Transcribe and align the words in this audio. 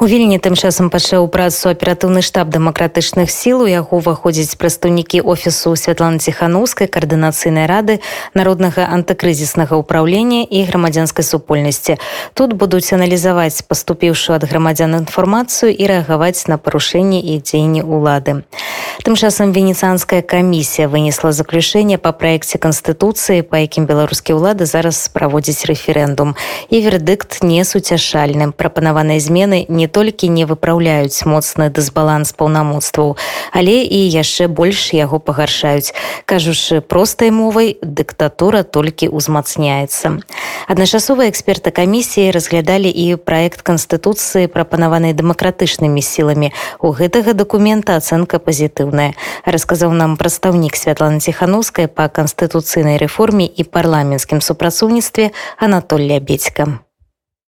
У 0.00 0.06
вільні 0.06 0.38
тым 0.38 0.54
часам 0.54 0.90
пачаў 0.94 1.26
працу 1.26 1.74
аператыўны 1.74 2.22
штаб 2.22 2.54
дэмакратычных 2.54 3.26
сіл 3.34 3.64
у 3.64 3.66
яго 3.66 3.98
ўваходзіць 3.98 4.54
прадстаўнікі 4.54 5.26
офісу 5.26 5.74
святланы 5.74 6.22
ціханаўскай 6.22 6.86
каардынацыйнай 6.86 7.66
рады 7.66 7.98
народнага 8.30 8.86
антыкрызіснага 8.94 9.74
ўправлення 9.74 10.46
і 10.46 10.62
грамадзянскай 10.70 11.26
супольнасці. 11.26 11.98
Тут 12.38 12.54
будуць 12.54 12.94
аналізаваць 12.94 13.66
паступіўшую 13.66 14.38
ад 14.38 14.46
грамадзян 14.46 15.02
інфармацыю 15.02 15.74
і 15.74 15.90
рэагаваць 15.90 16.46
на 16.46 16.62
парушэнні 16.62 17.18
і 17.18 17.42
дзеянні 17.42 17.82
ўлады. 17.82 18.46
Тым 19.02 19.18
часам 19.18 19.50
венецыанская 19.50 20.22
камісія 20.22 20.86
вынесла 20.86 21.34
заключэнне 21.34 21.98
па 21.98 22.14
праекце 22.14 22.62
канстытуцыі, 22.62 23.42
па 23.42 23.66
якім 23.66 23.90
беларускія 23.90 24.38
ўлады 24.38 24.62
зараз 24.62 25.10
праводзіць 25.10 25.66
рэферэндум. 25.66 26.38
І 26.70 26.86
вердыкт 26.86 27.42
не 27.42 27.66
суцяшальным 27.66 28.54
прапанаваныя 28.54 29.18
змены 29.18 29.66
не 29.66 29.87
толькі 29.88 30.28
не 30.28 30.44
выпраўляюць 30.44 31.26
моцны 31.26 31.68
дысбаланс 31.72 32.32
паўнамоцтваў, 32.32 33.16
але 33.52 33.82
і 33.82 33.98
яшчэ 34.08 34.48
больш 34.48 34.92
яго 34.94 35.18
пагаршаюць. 35.18 35.92
Кажучы 36.24 36.80
простай 36.80 37.30
мовай 37.30 37.76
дыктатура 37.82 38.62
толькі 38.62 39.08
ўзмацняецца. 39.08 40.20
Адначасовыя 40.68 41.28
эксперты 41.32 41.70
камісіі 41.72 42.30
разглядалі 42.30 42.88
і 42.88 43.16
праект 43.16 43.62
канстытуцыі 43.62 44.52
прапанаванай 44.52 45.16
дэмакратычнымі 45.16 46.02
сіламі. 46.04 46.52
У 46.80 46.92
гэтага 46.92 47.32
дакумента 47.32 47.96
ацэнка 47.96 48.38
пазітыўная. 48.38 49.14
расказаў 49.44 49.92
нам 49.92 50.16
прадстаўнік 50.16 50.76
святланы 50.76 51.20
ціханаўскай 51.20 51.88
па 51.88 52.08
канстытуцыйнай 52.08 52.98
рэформе 52.98 53.46
і 53.46 53.64
парламенцкім 53.64 54.40
супрацоўніцтве 54.40 55.30
Анатолія 55.58 56.20
Бецька 56.20 56.87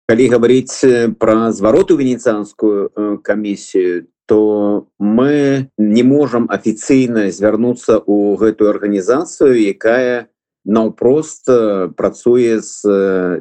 калі 0.07 0.29
гаварыць 0.31 1.17
пра 1.19 1.53
звароту 1.53 1.97
венецыянскую 1.99 3.19
камісію 3.23 4.07
то 4.27 4.87
мы 4.99 5.71
не 5.79 6.03
можам 6.03 6.47
афіцыйна 6.51 7.31
звярнуцца 7.31 8.03
ў 8.03 8.39
гэтую 8.39 8.71
арганізацыю 8.75 9.55
якая 9.55 10.31
наўпрост 10.67 11.47
працуе 11.95 12.59
з 12.59 12.83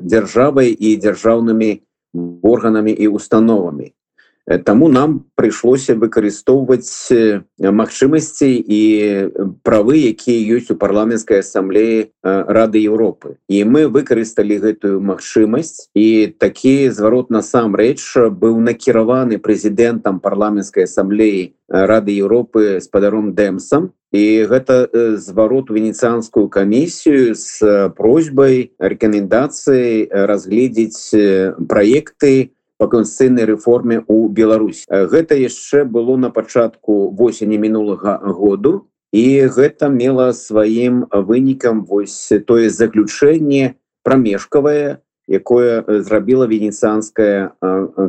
дзяржавай 0.02 0.70
і 0.70 0.96
дзяржаўнымі 1.02 1.72
органамі 2.42 2.94
і 2.94 3.10
установамі 3.10 3.94
Таму 4.46 4.88
нам 4.94 5.26
прыйшлося 5.34 5.96
выкарыстоўваць 5.98 7.10
магчымасці 7.58 8.50
і 8.54 8.82
правы, 9.66 9.98
якія 10.14 10.58
ёсць 10.58 10.70
у 10.70 10.78
парламенцкай 10.78 11.42
асамблеі 11.42 12.14
рады 12.22 12.78
Еўропы. 12.86 13.42
І 13.50 13.66
мы 13.66 13.90
выкарысталі 13.90 14.62
гэтую 14.62 15.02
магчымасць 15.02 15.90
і 15.98 16.30
такі 16.38 16.94
зварот 16.94 17.34
насамрэч 17.34 18.30
быў 18.38 18.62
накіраваны 18.62 19.42
прэзідэнтам 19.42 20.22
парламенцкай 20.22 20.86
асамблеі 20.86 21.58
рады 21.66 22.14
Еўропы 22.14 22.78
з 22.78 22.88
падаром 22.94 23.34
дэмсам. 23.34 23.98
І 24.16 24.46
гэта 24.48 24.88
зварот 25.20 25.68
венецыянскую 25.74 26.48
камісію 26.48 27.36
з 27.36 27.90
просьбай 27.98 28.72
рэкамендацыі 28.80 30.08
разгледзець 30.08 31.12
праекты, 31.68 32.55
по 32.78 32.88
конституцыйнай 32.88 33.46
рэформе 33.46 34.04
у 34.08 34.28
Беларусь 34.28 34.86
гэта 34.90 35.36
яшчэ 35.36 35.86
было 35.86 36.18
на 36.18 36.30
пачатку 36.30 37.10
восені 37.12 37.58
мінулага 37.58 38.18
году 38.24 38.88
і 39.16 39.48
гэта 39.48 39.90
мела 39.90 40.34
сваім 40.34 41.08
вынікам 41.12 41.86
вось 41.86 42.32
тое 42.48 42.70
заключэнне 42.70 43.76
прамежкавае 44.04 45.00
якое 45.28 45.84
зрабіла 46.06 46.46
венецыянская 46.46 47.58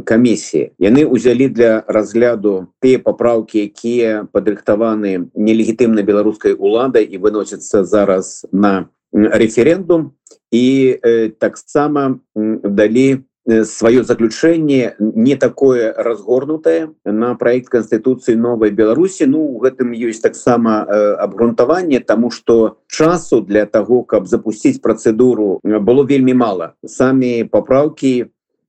камісія. 0.04 0.70
Яны 0.78 1.08
ўзялі 1.08 1.48
для 1.48 1.80
разгляду 1.88 2.68
тыя 2.84 3.00
папраўкі 3.00 3.64
якія 3.72 4.28
падрыхтаваны 4.32 5.32
нелегітымна 5.32 6.04
беларускай 6.04 6.52
уладай 6.52 7.08
і 7.08 7.16
выносяцца 7.16 7.84
зараз 7.84 8.44
на 8.52 8.88
референдум 9.12 10.12
і 10.52 10.98
таксама 11.40 12.20
далі 12.36 13.24
сваё 13.46 14.02
заключэнне 14.02 14.96
не 14.98 15.36
такое 15.36 15.94
разгорнутае 15.96 16.90
на 17.04 17.34
проект 17.34 17.68
конституцыі 17.68 18.34
новой 18.34 18.70
беларусі 18.70 19.26
ну 19.26 19.46
у 19.54 19.58
гэтым 19.62 19.94
ёсць 19.94 20.20
таксама 20.20 20.82
абгрунтаванне 21.22 22.00
тому 22.00 22.30
что 22.30 22.78
часу 22.88 23.40
для 23.40 23.66
того 23.66 24.02
каб 24.02 24.26
запустить 24.26 24.82
процедуру 24.82 25.60
было 25.62 26.02
вельмі 26.04 26.34
мало. 26.34 26.74
Самі 26.84 27.44
поправки 27.44 28.26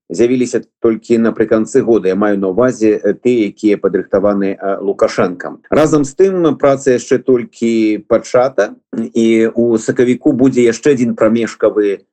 з'явіліся 0.09 0.61
толькі 0.79 1.17
напрыканцы 1.17 1.81
года 1.81 2.07
я 2.07 2.15
маю 2.15 2.37
на 2.37 2.49
увазе 2.49 3.01
ты 3.25 3.49
якія 3.49 3.77
падрыхтаваны 3.77 4.57
лукашэнкам 4.81 5.65
разам 5.69 6.05
з 6.05 6.13
тым 6.13 6.55
праца 6.55 6.93
яшчэ 6.95 7.17
толькі 7.17 8.05
пачата 8.07 8.75
і 8.93 9.49
у 9.55 9.77
сакавіку 9.77 10.31
будзе 10.31 10.61
яшчэ 10.63 10.93
один 10.93 11.15
прамежкавы 11.15 12.05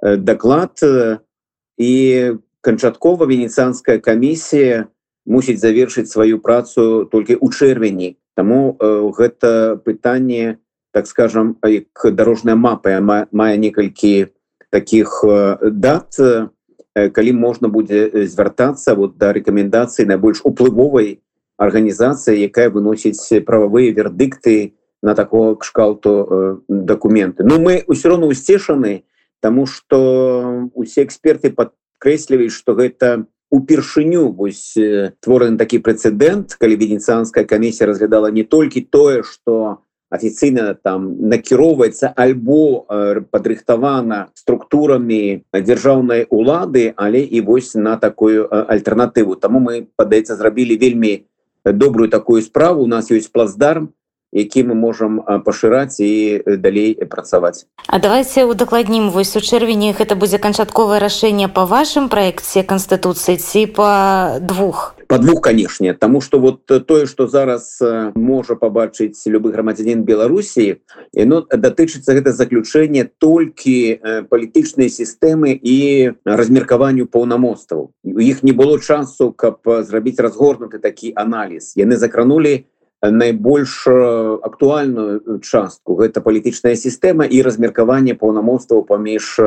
даклад 0.00 0.76
на 0.82 1.18
і 1.80 1.92
канчаткова 2.60 3.24
венецыянская 3.24 3.96
камісія 4.04 4.92
мусіць 5.24 5.60
завершыць 5.64 6.12
сваю 6.12 6.44
працу 6.44 7.08
толькі 7.08 7.40
ў 7.40 7.46
чэрвені. 7.48 8.20
Таму 8.36 8.76
э, 8.76 9.08
гэта 9.16 9.80
пытанне 9.80 10.60
так 10.92 11.06
скажем 11.06 11.56
як 11.64 11.88
дарожная 12.12 12.54
мапа 12.54 13.00
мае 13.00 13.56
некалькі 13.56 14.28
таких 14.68 15.24
э, 15.24 15.56
дат 15.72 16.20
э, 16.20 16.48
калі 16.94 17.32
можна 17.32 17.72
будзе 17.72 18.26
звяртацца 18.26 18.94
вот 18.94 19.16
да 19.16 19.32
рэкамендацыі 19.32 20.04
найбольш 20.04 20.44
уплывовай 20.44 21.22
арганізацыі 21.56 22.44
якая 22.44 22.68
выносіць 22.68 23.44
прававыя 23.46 23.92
вердыкты 23.96 24.76
на 25.02 25.14
такого 25.14 25.54
кшкалту 25.56 26.12
э, 26.12 26.56
дакументы. 26.68 27.44
Ну 27.44 27.60
мы 27.60 27.84
ўсё 27.88 28.12
роўно 28.12 28.26
усцешаны 28.28 29.04
Таму 29.40 29.66
что 29.66 30.68
усе 30.74 31.04
эксперты 31.04 31.50
падкрэсліваюць 31.50 32.54
что 32.54 32.74
гэта 32.74 33.26
упершыню 33.50 34.30
вось 34.30 34.76
твораны 35.20 35.58
такі 35.58 35.80
прэцэдэнт 35.82 36.54
калі 36.54 36.74
венецыянская 36.76 37.44
камісія 37.44 37.90
разглядала 37.90 38.30
не 38.30 38.44
толькі 38.44 38.86
тое 38.86 39.22
что 39.22 39.82
афіцыйна 40.10 40.74
там 40.74 41.14
накіроўваецца 41.30 42.12
альбо 42.18 42.84
э, 42.90 43.22
падрыхтавана 43.30 44.28
структурамі 44.34 45.46
дзяржаўнай 45.54 46.26
улады 46.28 46.92
але 46.96 47.22
і 47.22 47.40
вось 47.46 47.74
на 47.74 47.96
такую 47.96 48.50
альтэрнатыву. 48.50 49.38
Таму 49.38 49.62
мы 49.62 49.86
падаецца 49.96 50.34
зрабілі 50.34 50.76
вельмі 50.76 51.24
добрую 51.64 52.10
такую 52.10 52.42
справу. 52.42 52.82
У 52.82 52.90
нас 52.90 53.10
ёсць 53.10 53.30
плацдарм 53.30 53.94
які 54.32 54.64
мы 54.64 54.74
можам 54.74 55.20
пашыраць 55.44 55.98
і 55.98 56.42
далей 56.46 56.94
працаваць. 56.94 57.66
А 57.86 57.98
давайте 57.98 58.44
удакладнім 58.44 59.10
вось 59.10 59.36
у 59.36 59.40
чэрвені 59.40 59.92
гэта 59.98 60.14
будзе 60.14 60.38
канчатковае 60.38 61.00
рашэнне 61.00 61.48
по 61.48 61.66
вашым 61.66 62.08
праекце 62.08 62.62
канстытуцыі 62.62 63.36
ці 63.36 63.66
па 63.66 64.38
двух? 64.40 64.94
По 65.10 65.18
двух 65.18 65.42
канешне 65.42 65.94
тому 65.94 66.20
что 66.20 66.38
вот 66.38 66.66
тое 66.66 67.06
что 67.06 67.26
зараз 67.26 67.82
можа 68.14 68.54
побачыць 68.54 69.18
любы 69.26 69.50
грамадзянин 69.50 70.04
беларусі 70.06 70.78
яно 71.12 71.42
датычыцца 71.50 72.14
гэта 72.14 72.32
заключэнне 72.32 73.10
толькі 73.18 73.98
палітычнай 74.30 74.86
сістэмы 74.86 75.58
і 75.58 75.76
размеркаванню 76.24 77.06
паўнамоцтваў. 77.06 77.90
У 78.04 78.20
іх 78.22 78.42
не 78.46 78.52
было 78.52 78.78
часу 78.78 79.32
каб 79.32 79.66
зрабіць 79.66 80.22
разгорнуты 80.22 80.78
такі 80.78 81.12
аналіз. 81.16 81.74
Яны 81.74 81.96
закранули 81.96 82.70
найбольш 83.02 83.86
актуальную 83.88 85.40
частку. 85.40 85.96
Гэта 85.96 86.20
палітычная 86.20 86.76
сістэма 86.76 87.24
і 87.24 87.40
размеркаванне 87.42 88.14
паўнамоцтваў 88.14 88.84
паміж 88.84 89.40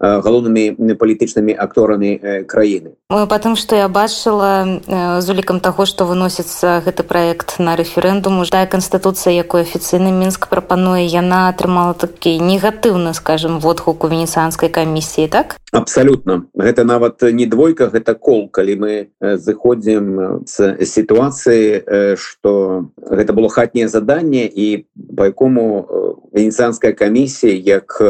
галоўнымі 0.00 0.94
палітычнымі 0.98 1.54
акторамі 1.54 2.44
краіны. 2.46 2.98
Потым 3.08 3.56
што 3.56 3.76
я 3.76 3.88
бачыла 3.88 4.80
з 5.20 5.26
улікам 5.30 5.60
таго 5.60 5.86
што 5.86 6.04
выносіцца 6.04 6.82
гэты 6.84 7.06
праект 7.06 7.58
на 7.58 7.76
рэферэндум 7.78 8.42
тая 8.50 8.66
канстытуцыя 8.66 9.34
якой 9.34 9.62
афіцыйны 9.62 10.10
мінск 10.10 10.48
прапануе 10.48 11.06
яна 11.06 11.48
атрымала 11.48 11.94
такі 11.94 12.38
негатыўны 12.38 13.14
скажем 13.14 13.60
водгук 13.60 14.04
у 14.04 14.08
венецыянскай 14.08 14.68
камісіі 14.68 15.28
так? 15.28 15.56
Абсалютна. 15.72 16.46
Гэта 16.54 16.84
нават 16.84 17.22
не 17.22 17.46
двойка 17.46 17.90
гэта 17.90 18.14
кол. 18.14 18.48
Калі 18.48 18.74
мы 18.78 18.92
зыходзім 19.20 20.44
з 20.46 20.78
сітуацыі 20.86 22.16
что 22.16 22.90
гэта 22.98 23.32
было 23.32 23.48
хатняе 23.48 23.88
заданне 23.88 24.46
і 24.46 24.86
по 25.16 25.24
якому 25.24 26.22
венецыянская 26.32 26.92
камісія 26.92 27.54
як 27.54 28.00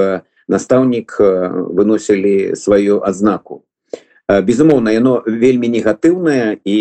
настаўнік 0.48 1.16
выносілі 1.20 2.56
сваю 2.56 3.00
адзнаку. 3.04 3.62
Безумоўна 4.28 4.92
яно 4.92 5.20
вельмі 5.26 5.68
негатыўнае 5.68 6.58
і 6.64 6.78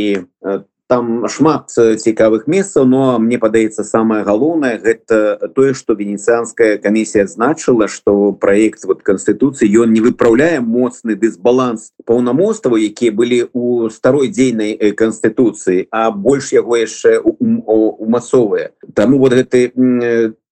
там 0.87 1.27
шмат 1.27 1.71
цікавых 1.73 2.45
месцаў 2.47 2.85
но 2.85 3.17
мне 3.19 3.39
падаецца 3.41 3.83
самое 3.87 4.23
галоўнае 4.27 4.77
гэта 4.83 5.49
тое 5.55 5.73
что 5.73 5.93
венецианская 5.93 6.77
комиссия 6.77 7.25
значыла 7.27 7.87
что 7.87 8.33
проект 8.33 8.83
вот 8.85 9.01
конституции 9.01 9.67
ён 9.83 9.93
не 9.93 10.01
выправляе 10.01 10.59
моцны 10.59 11.15
дысбаланс 11.15 11.89
паўнамостваў 12.05 12.77
якія 12.77 13.11
былі 13.11 13.47
у 13.53 13.89
старой 13.89 14.27
дзейнай 14.27 14.93
конституции 14.93 15.87
а 15.89 16.11
больш 16.11 16.51
яго 16.51 16.77
яшчэ 16.77 17.19
умасовыя 17.19 18.71
тому 18.93 19.17
вот 19.17 19.33
гэты 19.33 19.71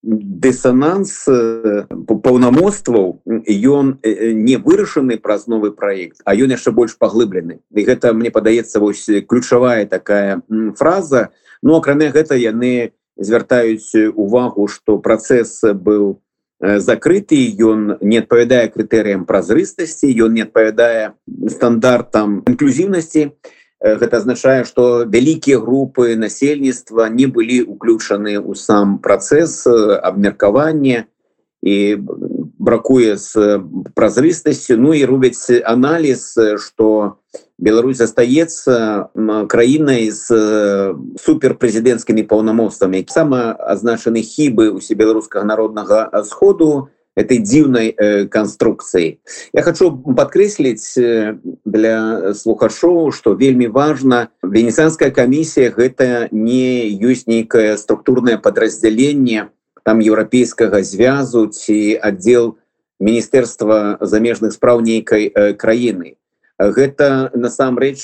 дысонанс 0.03 1.25
паўнамостваў 1.25 3.21
ён 3.25 3.99
не 4.01 4.57
вырашаны 4.57 5.17
праз 5.17 5.45
новы 5.47 5.71
проект 5.71 6.25
а 6.25 6.33
ён 6.33 6.49
яшчэ 6.57 6.73
больш 6.73 6.97
паглыблены 6.97 7.61
і 7.61 7.85
гэта 7.85 8.13
мне 8.13 8.31
падаецца 8.33 8.81
вось 8.81 9.05
ключавая 9.29 9.85
такая 9.85 10.41
фраза. 10.77 11.29
Ну 11.61 11.77
акрамя 11.77 12.09
гэта 12.09 12.35
яны 12.35 12.93
звяртаюць 13.17 13.93
увагу 14.17 14.67
что 14.67 14.97
працэс 14.97 15.61
быў 15.77 16.17
закрыты 16.61 17.37
ён 17.61 17.97
не 18.01 18.21
адпавядае 18.21 18.69
крытэрыям 18.73 19.25
празрыстасці 19.25 20.09
ён 20.25 20.33
не 20.33 20.49
адпавядае 20.49 21.13
стандартам 21.45 22.41
інклюзіўнасці 22.49 23.29
і 23.29 23.60
гэта 23.81 24.17
азначае 24.21 24.63
что 24.63 25.05
вялікія 25.05 25.57
групы 25.57 26.15
насельніцтва 26.15 27.09
не 27.09 27.25
былі 27.25 27.65
уключаны 27.65 28.37
ў 28.37 28.53
сам 28.55 29.01
працэс 29.01 29.65
абмеркавання. 30.01 31.09
І 31.61 32.01
бракуе 32.57 33.17
з 33.17 33.61
празрыстасцю. 33.93 34.77
Ну 34.77 34.93
і 34.93 35.05
робяць 35.05 35.49
аналіз 35.65 36.33
что 36.57 37.17
Беларусь 37.61 38.01
застаецца 38.01 39.13
краінай 39.45 40.09
з 40.09 40.25
суперпрэзідэнцкімі 41.21 42.25
паўнамоцтвамі. 42.25 43.05
Сама 43.09 43.53
азначаны 43.53 44.25
хібы 44.25 44.73
усе 44.73 44.97
беларускага 44.97 45.45
народнага 45.45 46.09
сходу 46.25 46.89
этой 47.15 47.39
дзіўнай 47.39 47.91
э, 47.91 48.25
канструкцыі 48.25 49.19
я 49.53 49.61
хочу 49.61 49.91
подкрэсліць 49.91 50.95
э, 50.97 51.35
для 51.65 52.33
слухашоў 52.33 53.11
что 53.11 53.33
вельмі 53.33 53.67
важно 53.67 54.29
венецыанская 54.43 55.11
камісія 55.11 55.71
гэта 55.75 56.29
не 56.31 56.87
ёсць 56.95 57.27
нейкае 57.27 57.77
структурное 57.77 58.37
подраздзяленне 58.37 59.51
там 59.83 59.99
еўрапейскага 59.99 60.83
звязу 60.83 61.47
ці 61.47 61.99
аддел 61.99 62.57
міністэрства 63.01 63.97
замежных 63.99 64.53
спраў 64.53 64.85
нейкай 64.85 65.27
э, 65.27 65.53
краіны. 65.53 66.15
Гэта 66.61 67.33
насамрэч 67.33 67.97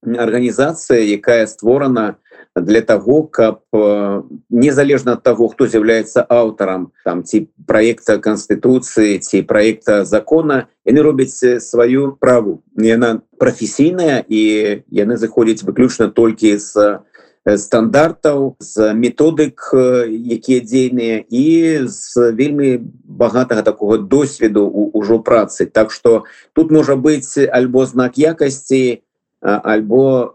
арганізацыя 0.00 1.04
якая 1.04 1.44
створана 1.44 2.16
на 2.16 2.16
для 2.56 2.80
того 2.82 3.22
каб 3.22 3.60
э, 3.72 4.22
незалежна 4.50 5.12
от 5.12 5.22
того 5.22 5.48
кто 5.48 5.66
з'яўляецца 5.66 6.26
аўтарам 6.28 6.90
там 7.04 7.22
ці 7.22 7.48
проекта 7.66 8.18
конституции 8.18 9.18
ці 9.18 9.42
проекта 9.42 10.04
закона 10.04 10.66
яны 10.84 11.02
робяць 11.02 11.38
сваю 11.62 12.16
праву. 12.20 12.62
Яна 12.74 13.22
професійная 13.38 14.24
і 14.26 14.82
яны 14.90 15.16
заходзяць 15.16 15.62
выключна 15.62 16.10
толькі 16.10 16.58
з 16.58 17.00
стандартаў 17.46 18.56
з 18.60 18.92
методык 18.92 19.72
якія 20.12 20.60
дзейныя 20.60 21.24
і 21.30 21.46
з 21.88 22.32
вельмі 22.36 22.84
багатага 23.04 23.62
такого 23.62 23.96
досведу 23.96 24.68
ўжо 24.68 25.18
працы. 25.24 25.66
Так 25.66 25.90
что 25.90 26.24
тут 26.52 26.70
можа 26.70 26.96
быць 26.96 27.38
альбо 27.38 27.86
знак 27.86 28.18
якасці 28.18 29.02
альбо 29.40 30.34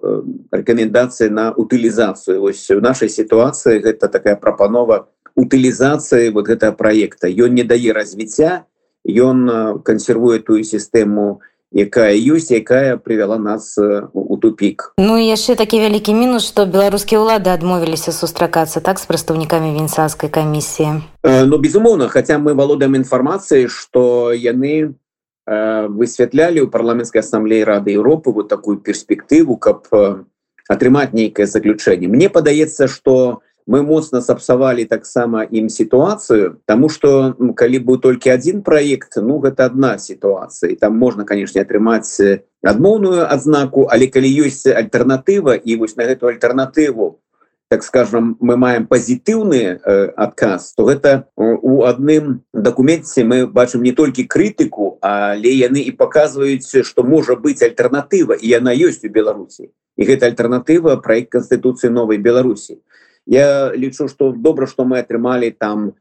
рэкамендацыі 0.52 1.30
на 1.30 1.54
утылізацыю 1.54 2.42
ось 2.42 2.66
у 2.74 2.82
нашай 2.82 3.10
сітуацыі 3.10 3.80
гэта 3.80 4.10
такая 4.10 4.36
прапанова 4.36 5.08
утылізацыі 5.36 6.32
вот 6.34 6.48
гэтага 6.48 6.74
проекта. 6.74 7.30
Ён 7.30 7.54
не 7.54 7.64
дае 7.64 7.94
развіцця 7.94 8.66
ён 9.06 9.82
кансервуе 9.86 10.42
тую 10.42 10.66
сістэму 10.66 11.46
якая 11.76 12.16
ёсць 12.18 12.50
якая 12.50 12.98
привяла 12.98 13.38
нас 13.38 13.78
у 13.78 14.36
тупик. 14.42 14.96
Ну 14.98 15.22
яшчэ 15.22 15.54
такі 15.54 15.86
вялікі 15.86 16.18
мінус 16.18 16.48
что 16.50 16.66
беларускія 16.66 17.22
ўлады 17.22 17.54
адмовіліся 17.54 18.10
сустракацца 18.10 18.82
так 18.82 18.98
з 18.98 19.06
прадстаўнікамі 19.06 19.70
венцанскай 19.78 20.34
камісіі 20.34 21.06
Ну 21.22 21.58
безумоўна 21.62 22.10
хотя 22.10 22.42
мы 22.42 22.58
валодаем 22.58 22.96
інфармацыі 22.96 23.70
что 23.70 24.34
яны 24.34 24.96
Э, 24.96 25.05
высвятлялі 25.46 26.66
ў 26.66 26.68
парламенской 26.74 27.22
ассамблеі 27.22 27.64
рады 27.64 27.94
Европы 27.94 28.32
вот 28.32 28.50
такую 28.50 28.82
перспектыву 28.82 29.58
каб 29.58 29.86
э, 29.94 30.26
атрымаць 30.68 31.14
нейкае 31.14 31.46
заключэнне 31.46 32.10
мне 32.10 32.30
падаецца 32.30 32.88
что 32.90 33.46
мы 33.68 33.82
моцна 33.82 34.22
сапсавалі 34.22 34.86
таксама 34.86 35.46
ім 35.46 35.70
сітуацыю 35.70 36.62
тому 36.66 36.90
что 36.90 37.38
калі 37.54 37.78
быў 37.78 38.02
толькі 38.02 38.34
один 38.34 38.66
проект 38.66 39.18
ну 39.22 39.38
гэта 39.38 39.70
одна 39.70 39.98
сітуацыя 40.02 40.74
там 40.82 40.98
можна 40.98 41.26
конечно 41.26 41.62
атрымаць 41.62 42.42
адмоўную 42.66 43.30
адзнаку 43.30 43.86
але 43.86 44.10
калі 44.10 44.30
ёсць 44.50 44.66
альтэрнатыва 44.66 45.62
і 45.62 45.78
вось 45.78 45.96
на 45.96 46.10
гэту 46.10 46.26
альтэрнатыву 46.26 47.22
так 47.68 47.84
скажем 47.84 48.38
мы 48.40 48.58
маем 48.58 48.86
пазітыўны 48.86 49.82
э, 49.82 50.06
адказ 50.16 50.74
то 50.78 50.86
гэта 50.86 51.26
у 51.36 51.84
адным 51.84 52.46
дакуменце 52.54 53.24
мы 53.24 53.48
бачым 53.48 53.82
не 53.82 53.92
толькі 53.92 54.30
крытыку 54.30 54.98
але 55.02 55.50
яны 55.50 55.82
і 55.82 55.92
показваюць 55.92 56.86
что 56.86 57.04
можа 57.04 57.36
быць 57.36 57.66
альтэрнатыва 57.66 58.38
і 58.38 58.48
яна 58.48 58.74
ёсць 58.74 59.06
у 59.06 59.10
беларусі. 59.10 59.74
І 59.98 60.02
гэта 60.06 60.30
альтэрнатыва 60.30 60.98
проект 61.02 61.32
конституцыі 61.32 61.90
новой 61.90 62.18
беларусі. 62.18 62.82
Я 63.26 63.74
лічу 63.74 64.08
что 64.08 64.32
добра 64.32 64.68
что 64.68 64.86
мы 64.86 65.02
атрымалі 65.02 65.50
там 65.50 65.94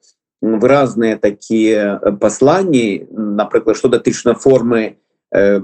выразныя 0.44 1.16
такія 1.16 1.96
пасланні 2.20 3.08
напрыклад 3.11 3.76
что 3.76 3.88
датычна 3.88 4.34
формы 4.34 4.96
э, 5.32 5.61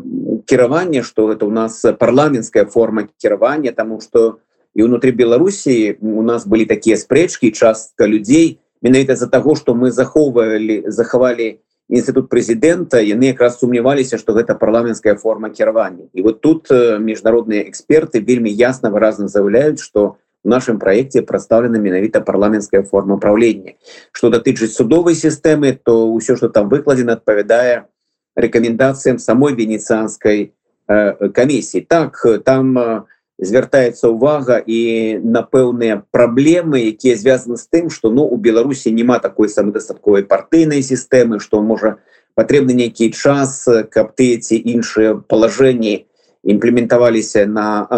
кіравання 0.46 1.02
что 1.02 1.30
это 1.32 1.44
у 1.44 1.50
нас 1.50 1.84
парламенская 1.98 2.64
форма 2.64 3.08
кіравання 3.18 3.72
тому 3.72 4.00
что 4.00 4.28
у 4.28 4.49
і 4.74 4.86
ўнутры 4.86 5.10
беларусі 5.10 5.98
у 6.00 6.22
нас 6.22 6.46
былі 6.46 6.64
такія 6.64 6.96
спрэчкі 6.96 7.50
частка 7.50 8.06
людзей 8.06 8.60
менавіта 8.82 9.16
з-за 9.16 9.26
таго 9.26 9.56
што 9.58 9.74
мы 9.74 9.90
захоўвалі 9.90 10.86
захавалі 10.86 11.58
інстытут 11.90 12.30
прэзідэнта 12.30 13.02
яны 13.02 13.34
якраз 13.34 13.58
сумняваліся 13.58 14.18
што 14.18 14.32
гэта 14.32 14.54
парламенская 14.54 15.18
форма 15.18 15.50
кіравання. 15.50 16.06
І 16.14 16.22
вот 16.22 16.40
тут 16.40 16.70
міжнародныя 16.70 17.66
эксперты 17.66 18.22
вельмі 18.22 18.50
ясна 18.50 18.94
выразна 18.94 19.26
заяўляюць 19.26 19.82
што 19.82 20.16
в 20.44 20.48
нашым 20.48 20.78
праекце 20.78 21.22
прадстаўлена 21.26 21.82
менавіта 21.82 22.22
парламенская 22.22 22.82
форма 22.82 23.18
ўправлення 23.18 23.74
што 24.12 24.30
датычыць 24.30 24.72
судовай 24.72 25.18
сістэмы 25.18 25.76
то 25.82 26.06
ўсё 26.14 26.38
што 26.38 26.48
там 26.48 26.70
выкладзена 26.70 27.18
адпавядае 27.18 27.90
рэкамендацыям 28.38 29.18
самой 29.18 29.58
венецыанскай 29.58 30.54
э, 30.86 31.28
камісіі. 31.34 31.84
Так 31.90 32.22
там 32.46 32.78
у 32.78 33.19
звяртаецца 33.40 34.12
ўвага 34.12 34.60
і 34.60 34.80
на 35.24 35.40
пэўныя 35.40 36.04
праблемы 36.12 36.92
якія 36.92 37.16
звязаны 37.16 37.56
з 37.56 37.66
тым 37.72 37.88
что 37.88 38.12
ну 38.12 38.28
у 38.28 38.36
беларусі 38.36 38.92
няма 38.92 39.18
такой 39.18 39.48
самадастатковай 39.48 40.28
партыйнай 40.28 40.84
сістэмы 40.84 41.40
что 41.40 41.64
можа 41.64 41.96
патрэбны 42.36 42.76
нейкі 42.76 43.10
час 43.16 43.64
каб 43.90 44.12
ты 44.12 44.36
ці 44.36 44.60
іншыя 44.60 45.16
палажэнні 45.24 46.04
імплементаваліся 46.44 47.46
на 47.48 47.88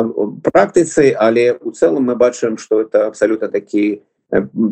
практыцы 0.47 1.11
але 1.19 1.59
у 1.59 1.75
цэлым 1.75 2.11
мы 2.11 2.15
бачым 2.15 2.57
что 2.57 2.81
это 2.81 3.07
абсалютна 3.11 3.49
такі 3.51 4.03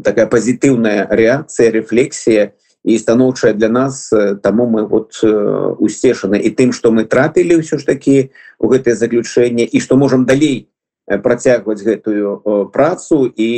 такая 0.06 0.30
пазітыўная 0.30 1.10
рэакцыя 1.10 1.74
рэфлексія 1.74 2.54
і 2.54 2.69
і 2.84 2.98
станоўчая 2.98 3.52
для 3.52 3.68
нас 3.68 4.10
таму 4.42 4.66
мы 4.66 4.86
вот 4.86 5.20
усцешаны 5.22 6.40
і 6.40 6.50
тым 6.50 6.72
что 6.72 6.90
мы 6.92 7.04
трапілі 7.04 7.60
ўсё 7.60 7.76
ж 7.78 7.84
такі 7.84 8.32
у 8.58 8.68
гэтае 8.72 8.94
заключэнне 8.96 9.64
і 9.64 9.80
что 9.80 9.96
можем 9.96 10.24
далей 10.24 10.68
працягваць 11.06 11.82
гэтую 11.82 12.70
працу 12.72 13.28
і 13.36 13.50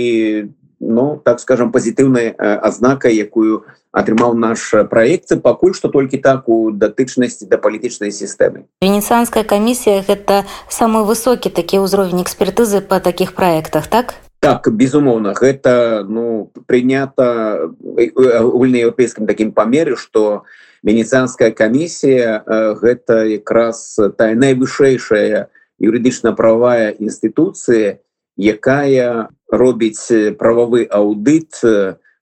ну 0.81 1.23
так 1.25 1.39
скажем 1.41 1.71
пазітыўная 1.71 2.35
азнака 2.39 3.09
якую 3.09 3.63
атрымаў 3.93 4.35
наш 4.35 4.75
праекты 4.91 5.37
пакуль 5.37 5.75
что 5.75 5.89
толькі 5.89 6.19
так 6.19 6.49
у 6.49 6.73
датычнасці 6.73 7.47
да 7.47 7.63
палітычнай 7.63 8.11
сістэмы. 8.11 8.67
Венецыанская 8.83 9.45
камісія 9.45 10.03
гэта 10.03 10.49
самы 10.67 11.05
высокі 11.07 11.53
такі 11.55 11.79
ўзровень 11.85 12.27
экспертызы 12.27 12.81
по 12.81 12.99
таких 12.99 13.39
проектах 13.39 13.87
так 13.87 14.19
так 14.43 14.67
безумоўна 14.75 15.39
гэта 15.39 16.03
ну 16.03 16.51
прынята 16.67 17.71
агульнаеўрапейскім 17.71 19.31
такім 19.31 19.55
памеры 19.55 19.95
что 19.95 20.43
венецыанская 20.83 21.55
камісія 21.55 22.43
гэта 22.83 23.23
якраз 23.31 23.95
тая 24.19 24.35
найвышэйшая 24.35 25.47
юрыдычна-правая 25.79 26.91
інстытуцыя 26.99 28.03
якая 28.35 29.31
робіць 29.47 30.35
прававы 30.43 30.91
аўдыт 30.91 31.63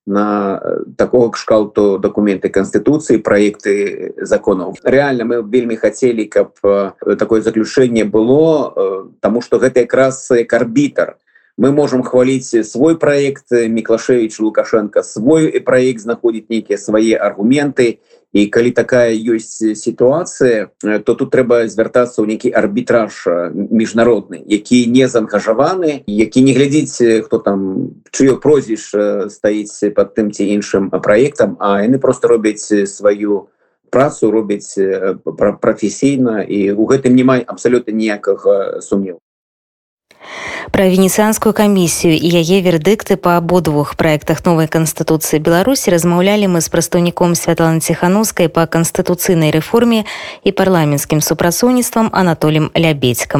на 0.04 0.60
такого 0.98 1.30
кшталту 1.30 1.98
документы 1.98 2.48
конституции 2.48 3.16
проекты 3.16 4.12
законов. 4.20 4.76
Реально 4.82 5.24
мы 5.24 5.42
вельмі 5.42 5.76
хотели 5.76 6.24
каб 6.24 6.52
такое 7.16 7.40
заключение 7.40 8.04
было 8.04 9.08
тому 9.20 9.40
что 9.40 9.56
гэта 9.58 9.80
якраз 9.80 10.28
як 10.30 10.52
арбітр 10.52 11.16
мы 11.60 11.72
можем 11.72 12.02
хвалить 12.02 12.66
свой 12.66 12.96
проект 12.96 13.50
миклашевич 13.50 14.40
лукашенко 14.40 15.02
свой 15.02 15.60
проект 15.60 16.00
знаходить 16.00 16.48
некіе 16.48 16.78
свои 16.78 17.12
аргументы. 17.12 17.98
І 18.32 18.46
калі 18.46 18.70
такая 18.70 19.10
ёсць 19.10 19.74
сітуацыя 19.74 20.70
то 21.04 21.14
тут 21.18 21.34
трэба 21.34 21.66
звяртацца 21.66 22.22
ў 22.22 22.30
нейкі 22.30 22.54
арбітраж 22.54 23.26
міжнародны 23.52 24.38
які 24.46 24.86
не 24.86 25.10
заангажаваны 25.10 26.06
які 26.06 26.40
не 26.46 26.54
глядзіць 26.54 27.26
хто 27.26 27.42
там 27.42 27.90
чыё 28.14 28.38
прозвіш 28.38 28.94
стаіць 29.34 29.82
под 29.98 30.14
тым 30.14 30.30
ці 30.30 30.46
іншым 30.46 30.94
проектам 31.02 31.58
а 31.58 31.82
яны 31.82 31.98
просто 31.98 32.30
робяць 32.30 32.70
сваю 32.86 33.50
працу 33.90 34.30
робяць 34.30 34.78
прафесійна 35.60 36.46
і 36.46 36.70
у 36.78 36.86
гэтым 36.86 37.18
не 37.18 37.26
май 37.26 37.42
абсалютна 37.42 37.90
ніякага 37.90 38.78
сумневу 38.78 39.18
Пра 40.70 40.84
венецыянскую 40.90 41.52
камісію 41.52 42.14
і 42.14 42.28
яе 42.42 42.60
вердыкты 42.60 43.16
па 43.16 43.38
абодвух 43.40 43.96
праектах 43.96 44.44
новай 44.44 44.66
канстытуцыі 44.66 45.40
Беларусі 45.40 45.94
размаўлялі 45.94 46.50
мы 46.50 46.60
з 46.60 46.68
прадстаўніком 46.68 47.38
святланы 47.38 47.80
ціханаўскай 47.80 48.50
па 48.50 48.66
канстытуцыйнай 48.66 49.54
рэформе 49.54 50.04
і 50.44 50.50
парламенцкім 50.52 51.22
супрацоўніцтвам 51.24 52.10
анатолем 52.12 52.70
лябедзькам. 52.74 53.38